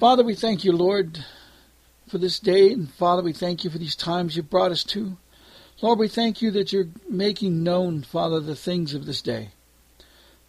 Father, 0.00 0.24
we 0.24 0.34
thank 0.34 0.64
you, 0.64 0.72
Lord, 0.72 1.26
for 2.08 2.16
this 2.16 2.40
day. 2.40 2.72
And 2.72 2.90
Father, 2.90 3.22
we 3.22 3.34
thank 3.34 3.64
you 3.64 3.70
for 3.70 3.76
these 3.76 3.94
times 3.94 4.34
you've 4.34 4.48
brought 4.48 4.72
us 4.72 4.82
to. 4.84 5.18
Lord, 5.82 5.98
we 5.98 6.08
thank 6.08 6.40
you 6.40 6.50
that 6.52 6.72
you're 6.72 6.88
making 7.06 7.62
known, 7.62 8.02
Father, 8.02 8.40
the 8.40 8.56
things 8.56 8.94
of 8.94 9.04
this 9.04 9.20
day. 9.20 9.50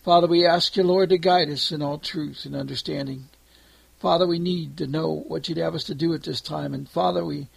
Father, 0.06 0.26
we 0.26 0.46
ask 0.46 0.78
you, 0.78 0.84
Lord, 0.84 1.10
to 1.10 1.18
guide 1.18 1.50
us 1.50 1.70
in 1.70 1.82
all 1.82 1.98
truth 1.98 2.46
and 2.46 2.56
understanding. 2.56 3.26
Father, 4.00 4.26
we 4.26 4.40
need 4.40 4.78
to 4.78 4.88
know 4.88 5.26
what 5.28 5.50
you'd 5.50 5.58
have 5.58 5.76
us 5.76 5.84
to 5.84 5.96
do 5.96 6.14
at 6.14 6.24
this 6.24 6.40
time. 6.40 6.74
And 6.74 6.88
Father, 6.88 7.26
we 7.26 7.50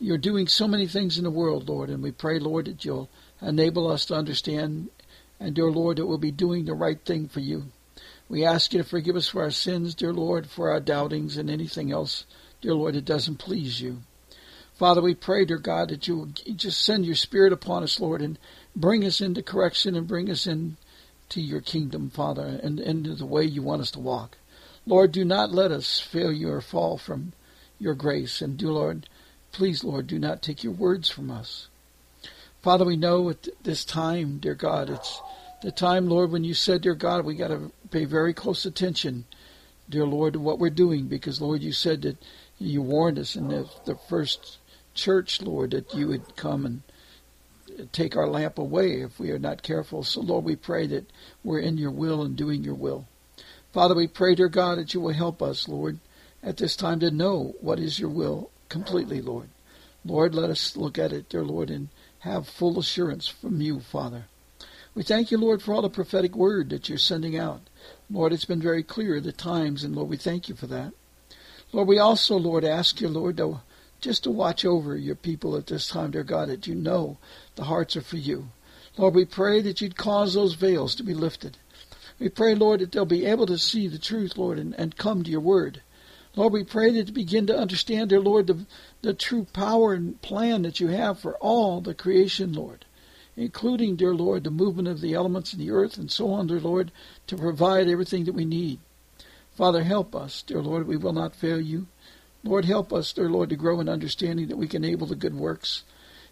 you're 0.00 0.16
doing 0.16 0.48
so 0.48 0.66
many 0.66 0.86
things 0.86 1.18
in 1.18 1.24
the 1.24 1.30
world, 1.30 1.68
Lord, 1.68 1.90
and 1.90 2.02
we 2.02 2.10
pray, 2.10 2.38
Lord, 2.38 2.64
that 2.64 2.86
you'll 2.86 3.10
enable 3.42 3.90
us 3.90 4.06
to 4.06 4.14
understand 4.14 4.88
and 5.38 5.54
dear 5.54 5.70
Lord, 5.70 5.98
that 5.98 6.06
we'll 6.06 6.16
be 6.16 6.30
doing 6.30 6.64
the 6.64 6.72
right 6.72 6.98
thing 7.04 7.28
for 7.28 7.40
you. 7.40 7.64
We 8.28 8.44
ask 8.44 8.72
you 8.72 8.82
to 8.82 8.88
forgive 8.88 9.16
us 9.16 9.28
for 9.28 9.42
our 9.42 9.50
sins, 9.50 9.94
dear 9.94 10.12
Lord, 10.12 10.48
for 10.48 10.70
our 10.70 10.80
doubtings 10.80 11.36
and 11.36 11.50
anything 11.50 11.92
else, 11.92 12.24
dear 12.60 12.74
Lord, 12.74 12.94
that 12.94 13.04
doesn't 13.04 13.36
please 13.36 13.80
you. 13.80 13.98
Father, 14.74 15.00
we 15.00 15.14
pray, 15.14 15.44
dear 15.44 15.58
God, 15.58 15.90
that 15.90 16.08
you 16.08 16.16
will 16.16 16.26
just 16.26 16.82
send 16.82 17.06
your 17.06 17.14
Spirit 17.14 17.52
upon 17.52 17.82
us, 17.82 18.00
Lord, 18.00 18.20
and 18.20 18.38
bring 18.74 19.04
us 19.04 19.20
into 19.20 19.42
correction 19.42 19.94
and 19.94 20.08
bring 20.08 20.28
us 20.30 20.46
into 20.46 20.76
your 21.36 21.60
kingdom, 21.60 22.10
Father, 22.10 22.58
and 22.62 22.80
into 22.80 23.14
the 23.14 23.26
way 23.26 23.44
you 23.44 23.62
want 23.62 23.82
us 23.82 23.92
to 23.92 24.00
walk. 24.00 24.36
Lord, 24.86 25.12
do 25.12 25.24
not 25.24 25.52
let 25.52 25.70
us 25.70 26.00
fail 26.00 26.32
you 26.32 26.50
or 26.50 26.60
fall 26.60 26.98
from 26.98 27.34
your 27.78 27.94
grace. 27.94 28.42
And 28.42 28.58
do, 28.58 28.70
Lord, 28.70 29.08
please, 29.52 29.84
Lord, 29.84 30.06
do 30.06 30.18
not 30.18 30.42
take 30.42 30.64
your 30.64 30.72
words 30.72 31.08
from 31.08 31.30
us. 31.30 31.68
Father, 32.62 32.84
we 32.84 32.96
know 32.96 33.30
at 33.30 33.46
this 33.62 33.84
time, 33.84 34.38
dear 34.38 34.54
God, 34.54 34.90
it's 34.90 35.20
the 35.62 35.70
time, 35.70 36.08
Lord, 36.08 36.32
when 36.32 36.44
you 36.44 36.54
said, 36.54 36.82
dear 36.82 36.94
God, 36.94 37.24
we 37.24 37.34
got 37.36 37.48
to 37.48 37.70
pay 37.94 38.04
very 38.04 38.34
close 38.34 38.66
attention, 38.66 39.24
dear 39.88 40.04
Lord, 40.04 40.32
to 40.32 40.40
what 40.40 40.58
we're 40.58 40.68
doing, 40.68 41.06
because, 41.06 41.40
Lord, 41.40 41.62
you 41.62 41.70
said 41.70 42.02
that 42.02 42.16
you 42.58 42.82
warned 42.82 43.20
us 43.20 43.36
in 43.36 43.46
the, 43.48 43.70
the 43.84 43.94
first 43.94 44.58
church, 44.94 45.40
Lord, 45.40 45.70
that 45.70 45.94
you 45.94 46.08
would 46.08 46.34
come 46.34 46.66
and 46.66 46.82
take 47.92 48.16
our 48.16 48.26
lamp 48.26 48.58
away 48.58 49.00
if 49.02 49.20
we 49.20 49.30
are 49.30 49.38
not 49.38 49.62
careful. 49.62 50.02
So, 50.02 50.20
Lord, 50.22 50.44
we 50.44 50.56
pray 50.56 50.88
that 50.88 51.08
we're 51.44 51.60
in 51.60 51.78
your 51.78 51.92
will 51.92 52.22
and 52.22 52.34
doing 52.34 52.64
your 52.64 52.74
will. 52.74 53.06
Father, 53.72 53.94
we 53.94 54.08
pray, 54.08 54.34
dear 54.34 54.48
God, 54.48 54.78
that 54.78 54.92
you 54.92 55.00
will 55.00 55.12
help 55.12 55.40
us, 55.40 55.68
Lord, 55.68 56.00
at 56.42 56.56
this 56.56 56.74
time 56.74 56.98
to 56.98 57.12
know 57.12 57.54
what 57.60 57.78
is 57.78 58.00
your 58.00 58.10
will 58.10 58.50
completely, 58.68 59.20
Lord. 59.22 59.50
Lord, 60.04 60.34
let 60.34 60.50
us 60.50 60.76
look 60.76 60.98
at 60.98 61.12
it, 61.12 61.28
dear 61.28 61.44
Lord, 61.44 61.70
and 61.70 61.90
have 62.20 62.48
full 62.48 62.76
assurance 62.80 63.28
from 63.28 63.60
you, 63.60 63.78
Father. 63.78 64.24
We 64.94 65.02
thank 65.02 65.30
you, 65.30 65.38
Lord, 65.38 65.60
for 65.60 65.74
all 65.74 65.82
the 65.82 65.90
prophetic 65.90 66.36
word 66.36 66.70
that 66.70 66.88
you're 66.88 66.98
sending 66.98 67.36
out. 67.36 67.62
Lord, 68.08 68.32
it's 68.32 68.44
been 68.44 68.62
very 68.62 68.82
clear 68.82 69.20
the 69.20 69.32
times, 69.32 69.82
and 69.82 69.96
Lord, 69.96 70.08
we 70.08 70.16
thank 70.16 70.48
you 70.48 70.54
for 70.54 70.68
that. 70.68 70.92
Lord, 71.72 71.88
we 71.88 71.98
also, 71.98 72.36
Lord, 72.36 72.64
ask 72.64 73.00
you, 73.00 73.08
Lord, 73.08 73.36
to 73.38 73.60
just 74.00 74.22
to 74.24 74.30
watch 74.30 74.64
over 74.64 74.96
your 74.96 75.16
people 75.16 75.56
at 75.56 75.66
this 75.66 75.88
time, 75.88 76.12
dear 76.12 76.22
God, 76.22 76.48
that 76.48 76.66
you 76.66 76.74
know 76.74 77.18
the 77.56 77.64
hearts 77.64 77.96
are 77.96 78.02
for 78.02 78.18
you. 78.18 78.50
Lord, 78.96 79.14
we 79.14 79.24
pray 79.24 79.60
that 79.62 79.80
you'd 79.80 79.96
cause 79.96 80.34
those 80.34 80.54
veils 80.54 80.94
to 80.94 81.02
be 81.02 81.14
lifted. 81.14 81.56
We 82.20 82.28
pray, 82.28 82.54
Lord, 82.54 82.80
that 82.80 82.92
they'll 82.92 83.06
be 83.06 83.26
able 83.26 83.46
to 83.46 83.58
see 83.58 83.88
the 83.88 83.98
truth, 83.98 84.36
Lord, 84.36 84.58
and, 84.58 84.74
and 84.78 84.96
come 84.96 85.24
to 85.24 85.30
your 85.30 85.40
word. 85.40 85.82
Lord, 86.36 86.52
we 86.52 86.64
pray 86.64 86.90
that 86.92 87.06
they 87.06 87.12
begin 87.12 87.46
to 87.46 87.58
understand, 87.58 88.10
dear 88.10 88.20
Lord, 88.20 88.46
the, 88.46 88.66
the 89.02 89.14
true 89.14 89.46
power 89.52 89.94
and 89.94 90.20
plan 90.22 90.62
that 90.62 90.80
you 90.80 90.88
have 90.88 91.18
for 91.18 91.36
all 91.38 91.80
the 91.80 91.94
creation, 91.94 92.52
Lord, 92.52 92.84
including, 93.36 93.96
dear 93.96 94.14
Lord, 94.14 94.44
the 94.44 94.50
movement 94.50 94.88
of 94.88 95.00
the 95.00 95.14
elements 95.14 95.52
in 95.52 95.58
the 95.58 95.70
earth 95.70 95.96
and 95.96 96.10
so 96.10 96.30
on, 96.32 96.46
dear 96.46 96.60
Lord, 96.60 96.92
to 97.26 97.36
provide 97.36 97.88
everything 97.88 98.24
that 98.24 98.34
we 98.34 98.44
need. 98.44 98.78
Father, 99.56 99.84
help 99.84 100.14
us, 100.14 100.42
dear 100.42 100.60
Lord, 100.60 100.86
we 100.86 100.96
will 100.96 101.12
not 101.12 101.34
fail 101.34 101.60
you. 101.60 101.86
Lord, 102.42 102.64
help 102.64 102.92
us, 102.92 103.12
dear 103.12 103.28
Lord, 103.28 103.50
to 103.50 103.56
grow 103.56 103.80
in 103.80 103.88
understanding 103.88 104.48
that 104.48 104.58
we 104.58 104.68
can 104.68 104.84
enable 104.84 105.06
the 105.06 105.14
good 105.14 105.34
works. 105.34 105.82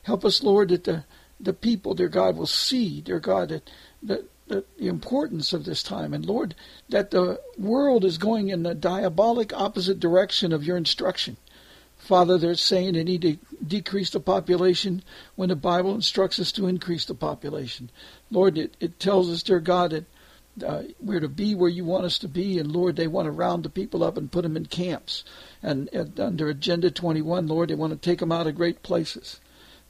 Help 0.03 0.25
us, 0.25 0.43
Lord, 0.43 0.69
that 0.69 0.85
the, 0.85 1.05
the 1.41 1.53
people, 1.53 1.95
dear 1.95 2.09
God, 2.09 2.37
will 2.37 2.47
see, 2.47 3.01
dear 3.01 3.21
God, 3.21 3.49
that, 3.49 3.71
that, 4.03 4.25
that 4.49 4.77
the 4.79 4.89
importance 4.89 5.53
of 5.53 5.65
this 5.65 5.83
time. 5.83 6.13
And 6.13 6.27
Lord, 6.27 6.55
that 6.89 7.13
the 7.13 7.41
world 7.57 8.05
is 8.05 8.19
going 8.19 8.49
in 8.49 8.63
the 8.63 8.75
diabolic 8.75 9.53
opposite 9.53 10.01
direction 10.01 10.53
of 10.53 10.65
your 10.65 10.77
instruction. 10.77 11.37
Father, 12.03 12.37
they're 12.37 12.57
saying 12.57 12.95
they 12.95 13.05
need 13.05 13.23
to 13.23 13.39
decrease 13.65 14.11
the 14.11 14.19
population 14.19 15.05
when 15.37 15.51
the 15.51 15.57
Bible 15.57 15.95
instructs 15.95 16.41
us 16.41 16.51
to 16.53 16.67
increase 16.67 17.05
the 17.05 17.15
population. 17.15 17.91
Lord, 18.29 18.59
it, 18.59 18.77
it 18.81 18.99
tells 18.99 19.31
us, 19.31 19.45
dear 19.45 19.61
God, 19.61 19.93
that 19.93 20.05
uh, 20.67 20.83
we're 21.01 21.21
to 21.21 21.29
be 21.29 21.55
where 21.55 21.71
you 21.71 21.85
want 21.85 22.05
us 22.05 22.19
to 22.19 22.29
be. 22.29 22.59
And 22.59 22.73
Lord, 22.73 22.97
they 22.97 23.07
want 23.07 23.27
to 23.27 23.31
round 23.31 23.63
the 23.63 23.71
people 23.71 24.03
up 24.03 24.17
and 24.17 24.33
put 24.33 24.43
them 24.43 24.57
in 24.57 24.67
camps. 24.67 25.23
And, 25.63 25.89
under 26.19 26.49
Agenda 26.49 26.91
21, 26.91 27.47
Lord, 27.47 27.71
they 27.71 27.77
want 27.77 27.93
to 27.93 28.11
take 28.11 28.19
them 28.19 28.33
out 28.33 28.49
of 28.49 28.57
great 28.57 28.83
places. 28.83 29.39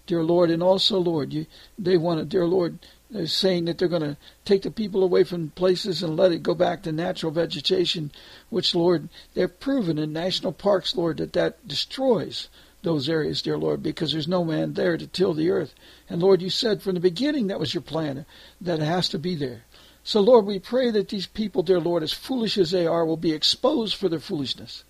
Dear 0.07 0.23
Lord, 0.23 0.51
and 0.51 0.63
also, 0.63 0.99
Lord, 0.99 1.33
you, 1.33 1.47
they 1.79 1.97
want 1.97 2.21
to, 2.21 2.27
dear 2.27 2.47
Lord, 2.47 2.79
they're 3.13 3.27
saying 3.27 3.67
that 3.67 3.77
they're 3.79 3.89
going 3.89 4.03
to 4.03 4.17
take 4.45 4.63
the 4.63 4.71
people 4.71 5.03
away 5.05 5.23
from 5.23 5.51
places 5.51 6.03
and 6.03 6.17
let 6.17 6.33
it 6.33 6.43
go 6.43 6.55
back 6.55 6.83
to 6.83 6.93
natural 6.93 7.31
vegetation, 7.31 8.11
which, 8.49 8.75
Lord, 8.75 9.11
they've 9.35 9.61
proven 9.61 9.99
in 9.99 10.13
national 10.13 10.53
parks, 10.53 10.97
Lord, 10.97 11.19
that 11.19 11.35
that 11.35 11.69
destroys 11.69 12.49
those 12.83 13.09
areas, 13.09 13.43
dear 13.43 13.59
Lord, 13.59 13.83
because 13.83 14.13
there's 14.13 14.27
no 14.27 14.45
man 14.45 14.73
there 14.73 14.97
to 14.97 15.07
till 15.07 15.35
the 15.35 15.51
earth. 15.51 15.75
And 16.09 16.23
Lord, 16.23 16.43
you 16.43 16.51
said 16.51 16.83
from 16.83 16.95
the 16.95 17.01
beginning 17.01 17.49
that 17.49 17.61
was 17.61 17.75
your 17.75 17.83
plan, 17.83 18.25
that 18.61 18.81
it 18.81 18.85
has 18.85 19.09
to 19.11 19.19
be 19.19 19.35
there. 19.35 19.65
So, 20.05 20.21
Lord, 20.21 20.47
we 20.47 20.59
pray 20.59 20.91
that 20.91 21.11
these 21.11 21.27
people, 21.27 21.63
dear 21.63 21.79
Lord, 21.79 22.03
as 22.03 22.13
foolish 22.13 22.59
as 22.59 22.73
they 22.73 22.87
are, 22.87 23.05
will 23.05 23.17
be 23.17 23.33
exposed 23.33 23.95
for 23.95 24.09
their 24.09 24.19
foolishness. 24.19 24.85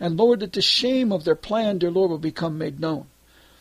And, 0.00 0.16
Lord, 0.16 0.40
that 0.40 0.52
the 0.52 0.62
shame 0.62 1.12
of 1.12 1.24
their 1.24 1.36
plan, 1.36 1.78
dear 1.78 1.90
Lord, 1.90 2.10
will 2.10 2.18
become 2.18 2.58
made 2.58 2.80
known. 2.80 3.06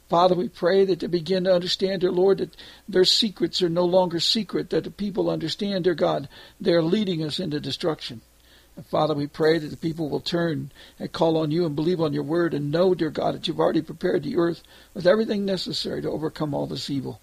Father, 0.10 0.36
we 0.36 0.48
pray 0.48 0.86
that 0.86 1.02
they 1.02 1.08
begin 1.08 1.44
to 1.44 1.54
understand, 1.54 2.02
dear 2.02 2.12
Lord, 2.12 2.38
that 2.38 2.56
their 2.88 3.04
secrets 3.04 3.62
are 3.62 3.70
no 3.70 3.84
longer 3.84 4.20
secret, 4.20 4.70
that 4.70 4.86
the 4.86 4.92
people 4.92 5.30
understand, 5.30 5.84
dear 5.84 5.96
God, 5.96 6.30
they're 6.62 6.82
leading 6.82 7.24
us 7.24 7.40
into 7.40 7.60
destruction. 7.60 8.22
And 8.78 8.86
Father, 8.86 9.16
we 9.16 9.28
pray 9.28 9.58
that 9.58 9.68
the 9.68 9.76
people 9.76 10.10
will 10.10 10.22
turn 10.22 10.72
and 11.00 11.12
call 11.12 11.36
on 11.38 11.52
you 11.52 11.66
and 11.66 11.76
believe 11.76 12.00
on 12.00 12.14
your 12.14 12.24
word 12.24 12.54
and 12.54 12.72
know, 12.72 12.94
dear 12.94 13.10
God, 13.10 13.36
that 13.36 13.48
you've 13.48 13.60
already 13.60 13.82
prepared 13.82 14.24
the 14.24 14.38
earth 14.38 14.64
with 14.94 15.08
everything 15.08 15.44
necessary 15.46 16.02
to 16.04 16.10
overcome 16.10 16.54
all 16.54 16.68
this 16.68 16.90
evil. 16.90 17.20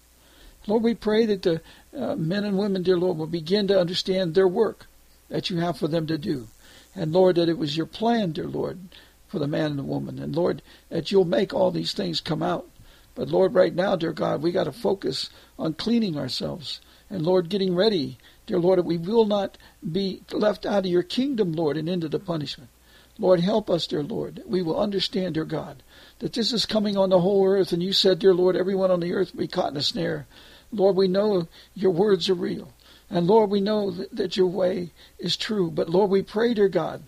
Lord, 0.67 0.83
we 0.83 0.95
pray 0.95 1.25
that 1.25 1.43
the 1.43 1.61
uh, 1.97 2.15
men 2.15 2.43
and 2.43 2.57
women, 2.57 2.83
dear 2.83 2.97
Lord, 2.97 3.17
will 3.17 3.27
begin 3.27 3.67
to 3.67 3.79
understand 3.79 4.35
their 4.35 4.47
work 4.47 4.87
that 5.29 5.49
you 5.49 5.57
have 5.57 5.77
for 5.77 5.87
them 5.87 6.07
to 6.07 6.17
do. 6.17 6.47
And 6.93 7.11
Lord, 7.13 7.37
that 7.37 7.49
it 7.49 7.57
was 7.57 7.77
your 7.77 7.85
plan, 7.85 8.31
dear 8.31 8.47
Lord, 8.47 8.79
for 9.27 9.39
the 9.39 9.47
man 9.47 9.71
and 9.71 9.79
the 9.79 9.83
woman. 9.83 10.19
And 10.19 10.35
Lord, 10.35 10.61
that 10.89 11.11
you'll 11.11 11.25
make 11.25 11.53
all 11.53 11.71
these 11.71 11.93
things 11.93 12.19
come 12.21 12.43
out. 12.43 12.67
But 13.15 13.29
Lord, 13.29 13.53
right 13.53 13.73
now, 13.73 13.95
dear 13.95 14.13
God, 14.13 14.41
we 14.41 14.51
got 14.51 14.65
to 14.65 14.71
focus 14.71 15.29
on 15.57 15.73
cleaning 15.73 16.17
ourselves. 16.17 16.81
And 17.09 17.23
Lord, 17.23 17.49
getting 17.49 17.75
ready, 17.75 18.17
dear 18.45 18.59
Lord, 18.59 18.79
that 18.79 18.85
we 18.85 18.97
will 18.97 19.25
not 19.25 19.57
be 19.89 20.21
left 20.31 20.65
out 20.65 20.79
of 20.79 20.91
your 20.91 21.03
kingdom, 21.03 21.53
Lord, 21.53 21.77
and 21.77 21.87
into 21.87 22.09
the 22.09 22.19
punishment. 22.19 22.69
Lord, 23.17 23.39
help 23.39 23.69
us, 23.69 23.87
dear 23.87 24.03
Lord. 24.03 24.43
We 24.45 24.61
will 24.61 24.79
understand, 24.79 25.35
dear 25.35 25.45
God, 25.45 25.81
that 26.19 26.33
this 26.33 26.51
is 26.51 26.65
coming 26.65 26.97
on 26.97 27.09
the 27.09 27.21
whole 27.21 27.47
earth. 27.47 27.71
And 27.71 27.81
you 27.81 27.93
said, 27.93 28.19
dear 28.19 28.33
Lord, 28.33 28.57
everyone 28.57 28.91
on 28.91 28.99
the 28.99 29.13
earth 29.13 29.33
will 29.33 29.41
be 29.41 29.47
caught 29.47 29.71
in 29.71 29.77
a 29.77 29.81
snare. 29.81 30.27
Lord, 30.71 30.97
we 30.97 31.07
know 31.07 31.47
your 31.73 31.91
words 31.91 32.29
are 32.29 32.33
real. 32.33 32.73
And 33.09 33.27
Lord, 33.27 33.49
we 33.49 33.61
know 33.61 33.91
that, 33.91 34.35
your 34.35 34.47
way 34.47 34.91
is 35.19 35.37
true. 35.37 35.71
But 35.71 35.89
Lord, 35.89 36.09
we 36.09 36.23
pray, 36.23 36.53
dear 36.53 36.67
God, 36.67 37.03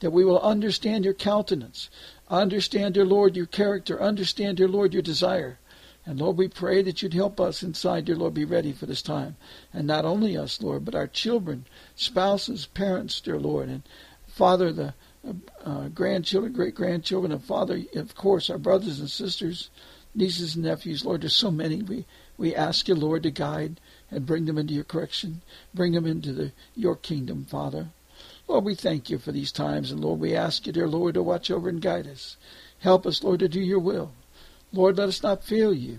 that 0.00 0.12
we 0.12 0.24
will 0.24 0.40
understand 0.40 1.04
your 1.04 1.14
countenance, 1.14 1.90
understand, 2.28 2.94
dear 2.94 3.04
Lord, 3.04 3.36
your 3.36 3.46
character, 3.46 4.02
understand, 4.02 4.58
dear 4.58 4.68
Lord, 4.68 4.92
your 4.92 5.02
desire. 5.02 5.58
And 6.04 6.20
Lord, 6.20 6.36
we 6.36 6.48
pray 6.48 6.82
that 6.82 7.02
you'd 7.02 7.14
help 7.14 7.40
us 7.40 7.62
inside, 7.62 8.04
dear 8.04 8.16
Lord, 8.16 8.34
be 8.34 8.44
ready 8.44 8.72
for 8.72 8.86
this 8.86 9.02
time. 9.02 9.36
And 9.72 9.86
not 9.86 10.04
only 10.04 10.36
us, 10.36 10.62
Lord, 10.62 10.84
but 10.84 10.94
our 10.94 11.08
children, 11.08 11.66
spouses, 11.96 12.66
parents, 12.66 13.20
dear 13.20 13.40
Lord, 13.40 13.68
and 13.68 13.82
Father, 14.28 14.72
the 14.72 14.94
uh, 15.64 15.88
grandchildren, 15.88 16.52
great 16.52 16.74
grandchildren, 16.74 17.32
and 17.32 17.42
Father, 17.42 17.82
of 17.94 18.14
course, 18.14 18.48
our 18.50 18.58
brothers 18.58 19.00
and 19.00 19.10
sisters, 19.10 19.70
nieces 20.14 20.54
and 20.54 20.64
nephews, 20.64 21.04
Lord, 21.04 21.22
there's 21.22 21.34
so 21.34 21.50
many. 21.50 21.82
We 21.82 22.04
we 22.38 22.54
ask 22.54 22.88
you, 22.88 22.94
Lord, 22.94 23.22
to 23.22 23.30
guide 23.30 23.80
and 24.10 24.26
bring 24.26 24.44
them 24.44 24.58
into 24.58 24.74
your 24.74 24.84
correction. 24.84 25.42
Bring 25.72 25.92
them 25.92 26.06
into 26.06 26.32
the, 26.32 26.52
your 26.74 26.96
kingdom, 26.96 27.46
Father. 27.46 27.88
Lord, 28.48 28.64
we 28.64 28.74
thank 28.74 29.10
you 29.10 29.18
for 29.18 29.32
these 29.32 29.50
times, 29.50 29.90
and 29.90 30.00
Lord, 30.00 30.20
we 30.20 30.36
ask 30.36 30.66
you, 30.66 30.72
dear 30.72 30.86
Lord, 30.86 31.14
to 31.14 31.22
watch 31.22 31.50
over 31.50 31.68
and 31.68 31.82
guide 31.82 32.06
us. 32.06 32.36
Help 32.78 33.04
us, 33.06 33.24
Lord, 33.24 33.40
to 33.40 33.48
do 33.48 33.60
your 33.60 33.80
will. 33.80 34.12
Lord, 34.72 34.98
let 34.98 35.08
us 35.08 35.22
not 35.22 35.42
fail 35.42 35.74
you. 35.74 35.98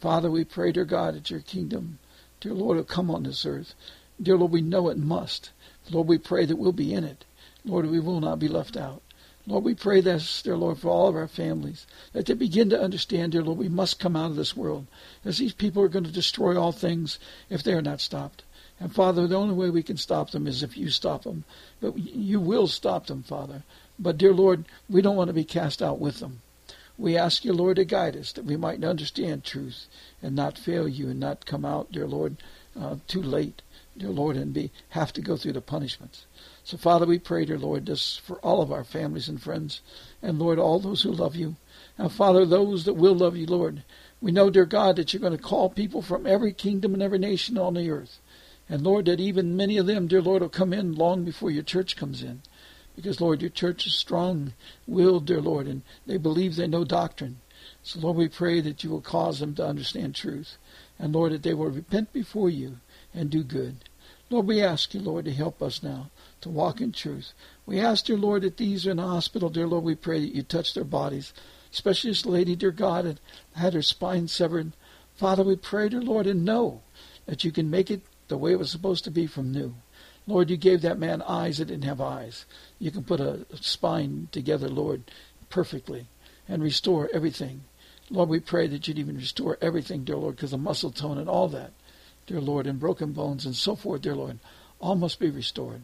Father, 0.00 0.30
we 0.30 0.44
pray, 0.44 0.72
dear 0.72 0.84
God, 0.84 1.14
that 1.14 1.30
your 1.30 1.40
kingdom, 1.40 1.98
dear 2.40 2.52
Lord, 2.52 2.76
will 2.76 2.84
come 2.84 3.10
on 3.10 3.22
this 3.22 3.46
earth. 3.46 3.74
Dear 4.20 4.36
Lord, 4.36 4.52
we 4.52 4.60
know 4.60 4.88
it 4.88 4.98
must. 4.98 5.50
Lord, 5.90 6.08
we 6.08 6.18
pray 6.18 6.44
that 6.44 6.56
we'll 6.56 6.72
be 6.72 6.92
in 6.92 7.04
it. 7.04 7.24
Lord, 7.64 7.86
we 7.86 8.00
will 8.00 8.20
not 8.20 8.38
be 8.38 8.48
left 8.48 8.76
out. 8.76 9.02
Lord, 9.46 9.64
we 9.64 9.74
pray 9.74 10.00
this, 10.00 10.42
dear 10.42 10.56
Lord, 10.56 10.78
for 10.78 10.88
all 10.88 11.08
of 11.08 11.16
our 11.16 11.28
families, 11.28 11.86
that 12.12 12.26
they 12.26 12.34
begin 12.34 12.68
to 12.70 12.80
understand, 12.80 13.32
dear 13.32 13.42
Lord, 13.42 13.58
we 13.58 13.68
must 13.68 14.00
come 14.00 14.16
out 14.16 14.30
of 14.30 14.36
this 14.36 14.56
world, 14.56 14.88
as 15.24 15.38
these 15.38 15.54
people 15.54 15.82
are 15.82 15.88
going 15.88 16.04
to 16.04 16.10
destroy 16.10 16.60
all 16.60 16.72
things 16.72 17.18
if 17.48 17.62
they 17.62 17.72
are 17.72 17.82
not 17.82 18.00
stopped. 18.00 18.42
And 18.78 18.94
Father, 18.94 19.26
the 19.26 19.36
only 19.36 19.54
way 19.54 19.70
we 19.70 19.82
can 19.82 19.96
stop 19.96 20.30
them 20.30 20.46
is 20.46 20.62
if 20.62 20.76
you 20.76 20.90
stop 20.90 21.22
them. 21.22 21.44
But 21.80 21.96
you 21.96 22.40
will 22.40 22.66
stop 22.66 23.06
them, 23.06 23.22
Father. 23.22 23.62
But 23.98 24.18
dear 24.18 24.34
Lord, 24.34 24.66
we 24.88 25.00
don't 25.00 25.16
want 25.16 25.28
to 25.28 25.34
be 25.34 25.44
cast 25.44 25.82
out 25.82 25.98
with 25.98 26.20
them. 26.20 26.42
We 26.98 27.16
ask 27.16 27.44
you, 27.44 27.52
Lord, 27.52 27.76
to 27.76 27.84
guide 27.84 28.16
us, 28.16 28.32
that 28.32 28.44
we 28.44 28.56
might 28.56 28.82
understand 28.82 29.44
truth 29.44 29.86
and 30.22 30.34
not 30.34 30.58
fail 30.58 30.88
you 30.88 31.08
and 31.10 31.20
not 31.20 31.44
come 31.44 31.64
out, 31.64 31.92
dear 31.92 32.06
Lord, 32.06 32.36
uh, 32.78 32.96
too 33.06 33.22
late, 33.22 33.60
dear 33.96 34.08
Lord, 34.08 34.36
and 34.36 34.52
be 34.52 34.70
have 34.90 35.12
to 35.14 35.20
go 35.20 35.36
through 35.36 35.52
the 35.52 35.60
punishments. 35.60 36.24
So, 36.64 36.76
Father, 36.76 37.06
we 37.06 37.18
pray, 37.18 37.44
dear 37.44 37.58
Lord, 37.58 37.86
this 37.86 38.16
for 38.16 38.36
all 38.38 38.62
of 38.62 38.72
our 38.72 38.84
families 38.84 39.28
and 39.28 39.42
friends, 39.42 39.82
and 40.22 40.38
Lord, 40.38 40.58
all 40.58 40.78
those 40.78 41.02
who 41.02 41.12
love 41.12 41.36
you. 41.36 41.56
Now, 41.98 42.08
Father, 42.08 42.46
those 42.46 42.84
that 42.84 42.94
will 42.94 43.14
love 43.14 43.36
you, 43.36 43.46
Lord, 43.46 43.82
we 44.20 44.32
know, 44.32 44.48
dear 44.48 44.64
God, 44.64 44.96
that 44.96 45.12
you're 45.12 45.20
going 45.20 45.36
to 45.36 45.42
call 45.42 45.68
people 45.68 46.00
from 46.00 46.26
every 46.26 46.52
kingdom 46.52 46.94
and 46.94 47.02
every 47.02 47.18
nation 47.18 47.58
on 47.58 47.74
the 47.74 47.90
earth. 47.90 48.18
And 48.68 48.82
Lord, 48.82 49.04
that 49.06 49.20
even 49.20 49.56
many 49.56 49.78
of 49.78 49.86
them, 49.86 50.08
dear 50.08 50.22
Lord, 50.22 50.42
will 50.42 50.48
come 50.48 50.72
in 50.72 50.94
long 50.94 51.24
before 51.24 51.50
your 51.50 51.62
church 51.62 51.96
comes 51.96 52.22
in. 52.22 52.42
Because, 52.96 53.20
Lord, 53.20 53.42
your 53.42 53.50
church 53.50 53.86
is 53.86 53.94
strong 53.94 54.54
willed, 54.86 55.26
dear 55.26 55.40
Lord, 55.40 55.66
and 55.66 55.82
they 56.06 56.16
believe 56.16 56.56
they 56.56 56.66
know 56.66 56.84
doctrine. 56.84 57.40
So, 57.82 58.00
Lord, 58.00 58.16
we 58.16 58.28
pray 58.28 58.60
that 58.60 58.82
you 58.82 58.90
will 58.90 59.00
cause 59.00 59.38
them 59.38 59.54
to 59.56 59.66
understand 59.66 60.14
truth. 60.14 60.56
And, 60.98 61.14
Lord, 61.14 61.32
that 61.32 61.42
they 61.42 61.54
will 61.54 61.70
repent 61.70 62.12
before 62.12 62.50
you 62.50 62.78
and 63.14 63.30
do 63.30 63.44
good. 63.44 63.76
Lord, 64.30 64.46
we 64.46 64.62
ask 64.62 64.92
you, 64.94 65.00
Lord, 65.00 65.26
to 65.26 65.32
help 65.32 65.62
us 65.62 65.82
now 65.82 66.10
to 66.40 66.48
walk 66.48 66.80
in 66.80 66.90
truth. 66.90 67.32
We 67.64 67.78
ask, 67.78 68.06
dear 68.06 68.16
Lord, 68.16 68.42
that 68.42 68.56
these 68.56 68.86
are 68.86 68.90
in 68.90 68.96
the 68.96 69.06
hospital, 69.06 69.50
dear 69.50 69.66
Lord, 69.66 69.84
we 69.84 69.94
pray 69.94 70.20
that 70.20 70.34
you 70.34 70.42
touch 70.42 70.74
their 70.74 70.84
bodies. 70.84 71.32
Especially 71.72 72.10
this 72.10 72.26
lady, 72.26 72.56
dear 72.56 72.72
God, 72.72 73.04
that 73.04 73.20
had 73.54 73.74
her 73.74 73.82
spine 73.82 74.26
severed. 74.26 74.72
Father, 75.14 75.44
we 75.44 75.56
pray, 75.56 75.88
dear 75.88 76.00
Lord, 76.00 76.26
and 76.26 76.44
know 76.44 76.82
that 77.26 77.44
you 77.44 77.52
can 77.52 77.70
make 77.70 77.90
it 77.90 78.02
the 78.28 78.36
way 78.36 78.52
it 78.52 78.58
was 78.58 78.70
supposed 78.70 79.04
to 79.04 79.10
be 79.10 79.26
from 79.26 79.52
new. 79.52 79.74
Lord, 80.26 80.50
you 80.50 80.56
gave 80.56 80.82
that 80.82 80.98
man 80.98 81.22
eyes 81.22 81.58
that 81.58 81.66
didn't 81.66 81.84
have 81.84 82.00
eyes. 82.00 82.46
You 82.78 82.90
can 82.90 83.04
put 83.04 83.20
a 83.20 83.46
spine 83.54 84.28
together, 84.32 84.68
Lord, 84.68 85.04
perfectly 85.50 86.08
and 86.48 86.62
restore 86.62 87.08
everything. 87.12 87.62
Lord, 88.10 88.28
we 88.28 88.40
pray 88.40 88.66
that 88.68 88.86
you'd 88.86 88.98
even 88.98 89.16
restore 89.16 89.58
everything, 89.60 90.04
dear 90.04 90.16
Lord, 90.16 90.36
because 90.36 90.52
the 90.52 90.58
muscle 90.58 90.90
tone 90.90 91.18
and 91.18 91.28
all 91.28 91.48
that, 91.48 91.72
dear 92.26 92.40
Lord, 92.40 92.66
and 92.66 92.78
broken 92.78 93.12
bones 93.12 93.44
and 93.44 93.54
so 93.54 93.74
forth, 93.76 94.02
dear 94.02 94.14
Lord, 94.14 94.38
all 94.80 94.94
must 94.94 95.18
be 95.18 95.30
restored. 95.30 95.82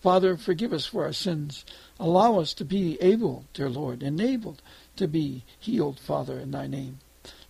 Father, 0.00 0.36
forgive 0.36 0.72
us 0.72 0.84
for 0.84 1.04
our 1.04 1.12
sins. 1.12 1.64
Allow 1.98 2.40
us 2.40 2.52
to 2.54 2.64
be 2.64 3.00
able, 3.00 3.44
dear 3.54 3.70
Lord, 3.70 4.02
enabled 4.02 4.60
to 4.96 5.06
be 5.06 5.44
healed, 5.58 6.00
Father, 6.00 6.38
in 6.38 6.50
thy 6.50 6.66
name. 6.66 6.98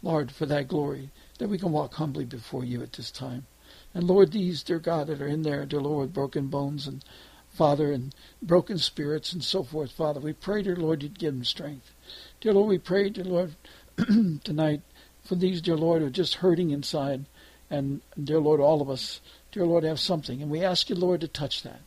Lord, 0.03 0.31
for 0.31 0.47
thy 0.47 0.63
glory, 0.63 1.11
that 1.39 1.49
we 1.49 1.59
can 1.59 1.73
walk 1.73 1.95
humbly 1.95 2.25
before 2.25 2.65
you 2.65 2.83
at 2.83 2.93
this 2.93 3.11
time. 3.11 3.47
And 3.95 4.05
Lord, 4.05 4.33
these, 4.33 4.63
dear 4.63 4.79
God, 4.79 5.09
that 5.09 5.21
are 5.21 5.27
in 5.27 5.43
there, 5.43 5.67
dear 5.67 5.81
Lord, 5.81 6.13
broken 6.13 6.49
bones 6.49 6.87
and 6.87 7.05
Father, 7.51 7.93
and 7.93 8.15
broken 8.41 8.79
spirits 8.79 9.33
and 9.33 9.45
so 9.45 9.63
forth, 9.63 9.93
Father, 9.93 10.21
we 10.21 10.33
pray, 10.33 10.63
dear 10.63 10.77
Lord, 10.77 11.03
you'd 11.03 11.19
give 11.19 11.35
them 11.35 11.45
strength. 11.45 11.93
Dear 12.41 12.55
Lord, 12.55 12.69
we 12.69 12.79
pray, 12.79 13.11
dear 13.11 13.25
Lord, 13.25 13.55
tonight 14.45 14.81
for 15.23 15.35
these, 15.35 15.61
dear 15.61 15.77
Lord, 15.77 16.01
who 16.01 16.09
are 16.09 16.11
just 16.11 16.37
hurting 16.37 16.71
inside. 16.71 17.27
And, 17.71 18.01
dear 18.23 18.41
Lord, 18.41 18.61
all 18.61 18.81
of 18.81 18.91
us, 18.91 19.21
dear 19.51 19.67
Lord, 19.67 19.85
have 19.85 20.01
something. 20.01 20.43
And 20.43 20.51
we 20.51 20.65
ask 20.65 20.89
you, 20.89 20.97
Lord, 20.97 21.21
to 21.21 21.29
touch 21.29 21.63
that. 21.63 21.81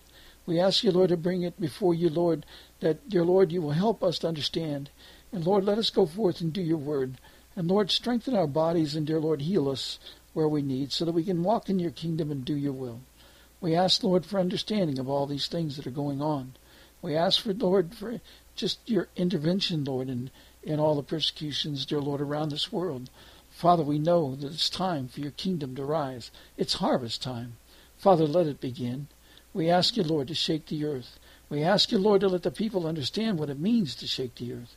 We 0.45 0.59
ask 0.59 0.83
you, 0.83 0.91
Lord, 0.91 1.09
to 1.09 1.17
bring 1.17 1.41
it 1.41 1.59
before 1.59 1.93
you, 1.93 2.09
Lord, 2.09 2.45
that, 2.79 3.09
dear 3.09 3.25
Lord, 3.25 3.51
you 3.51 3.61
will 3.61 3.71
help 3.71 4.03
us 4.03 4.19
to 4.19 4.27
understand. 4.27 4.91
And 5.31 5.45
Lord, 5.45 5.63
let 5.63 5.77
us 5.77 5.89
go 5.89 6.05
forth 6.05 6.41
and 6.41 6.53
do 6.53 6.61
your 6.61 6.77
word. 6.77 7.17
And 7.55 7.67
Lord, 7.67 7.89
strengthen 7.89 8.35
our 8.35 8.47
bodies 8.47 8.95
and, 8.95 9.07
dear 9.07 9.19
Lord, 9.19 9.41
heal 9.41 9.69
us 9.69 9.97
where 10.35 10.47
we 10.49 10.61
need 10.61 10.91
so 10.91 11.05
that 11.05 11.13
we 11.13 11.23
can 11.23 11.43
walk 11.43 11.69
in 11.69 11.79
your 11.79 11.91
kingdom 11.91 12.29
and 12.29 12.43
do 12.43 12.55
your 12.55 12.73
will. 12.73 12.99
We 13.61 13.73
ask, 13.73 14.03
Lord, 14.03 14.25
for 14.25 14.37
understanding 14.37 14.99
of 14.99 15.09
all 15.09 15.25
these 15.25 15.47
things 15.47 15.77
that 15.77 15.87
are 15.87 15.91
going 15.91 16.21
on. 16.21 16.55
We 17.01 17.15
ask 17.15 17.41
for, 17.41 17.53
Lord, 17.53 17.95
for 17.95 18.19
just 18.55 18.79
your 18.85 19.07
intervention, 19.15 19.85
Lord, 19.85 20.09
in, 20.09 20.29
in 20.61 20.77
all 20.77 20.95
the 20.95 21.03
persecutions, 21.03 21.85
dear 21.85 22.01
Lord, 22.01 22.19
around 22.19 22.49
this 22.49 22.69
world. 22.69 23.09
Father, 23.49 23.83
we 23.83 23.97
know 23.97 24.35
that 24.35 24.51
it's 24.51 24.69
time 24.69 25.07
for 25.07 25.21
your 25.21 25.31
kingdom 25.31 25.73
to 25.77 25.85
rise. 25.85 26.31
It's 26.57 26.75
harvest 26.75 27.23
time. 27.23 27.53
Father, 27.97 28.27
let 28.27 28.47
it 28.47 28.59
begin. 28.59 29.07
We 29.53 29.69
ask 29.69 29.95
you, 29.95 30.03
Lord, 30.03 30.27
to 30.27 30.35
shake 30.35 30.65
the 30.65 30.83
earth. 30.83 31.17
We 31.47 31.63
ask 31.63 31.93
you, 31.93 31.97
Lord, 31.97 32.21
to 32.21 32.27
let 32.27 32.43
the 32.43 32.51
people 32.51 32.85
understand 32.85 33.39
what 33.39 33.49
it 33.49 33.59
means 33.59 33.95
to 33.95 34.07
shake 34.07 34.35
the 34.35 34.51
earth. 34.51 34.75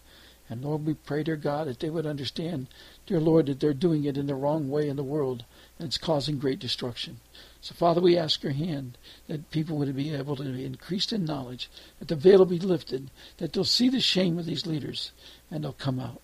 And 0.49 0.65
Lord, 0.65 0.87
we 0.87 0.95
pray, 0.95 1.25
dear 1.25 1.37
God, 1.37 1.67
that 1.67 1.81
they 1.81 1.91
would 1.91 2.07
understand, 2.07 2.69
dear 3.09 3.19
Lord, 3.21 3.47
that 3.47 3.59
they're 3.59 3.73
doing 3.73 4.05
it 4.05 4.19
in 4.19 4.27
the 4.27 4.35
wrong 4.35 4.69
way 4.69 4.87
in 4.87 4.97
the 4.97 5.03
world, 5.03 5.47
and 5.79 5.89
it's 5.89 5.97
causing 5.97 6.39
great 6.39 6.59
destruction. 6.59 7.21
So, 7.63 7.75
Father, 7.75 8.03
we 8.03 8.19
ask 8.19 8.43
your 8.43 8.53
hand 8.53 8.99
that 9.29 9.51
people 9.51 9.79
would 9.79 9.97
be 9.97 10.15
able 10.15 10.37
to 10.37 10.45
be 10.45 10.67
increased 10.67 11.11
in 11.15 11.25
knowledge, 11.25 11.71
that 12.01 12.09
the 12.09 12.17
veil 12.17 12.41
will 12.41 12.45
be 12.45 12.59
lifted, 12.59 13.11
that 13.39 13.55
they'll 13.55 13.65
see 13.65 13.89
the 13.89 14.01
shame 14.01 14.39
of 14.39 14.45
these 14.45 14.67
leaders, 14.67 15.11
and 15.51 15.65
they'll 15.65 15.73
come 15.73 15.99
out. 15.99 16.21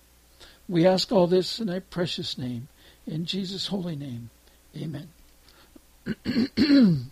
We 0.69 0.85
ask 0.85 1.11
all 1.11 1.25
this 1.25 1.59
in 1.59 1.67
thy 1.67 1.79
precious 1.79 2.37
name, 2.37 2.67
in 3.07 3.25
Jesus' 3.25 3.67
holy 3.67 3.95
name. 3.95 4.29
Amen. 4.77 5.09